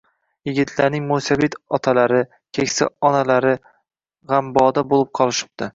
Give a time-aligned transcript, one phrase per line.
[0.49, 2.23] Yigitlarning mo‘ysafid otalari,
[2.59, 3.55] keksa onalari
[4.33, 5.69] g‘amboda bo‘lib qolishibdi.